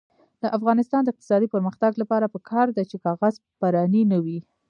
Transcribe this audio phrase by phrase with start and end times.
[0.41, 4.39] د افغانستان د اقتصادي پرمختګ لپاره پکار ده چې کاغذ پراني نه وي.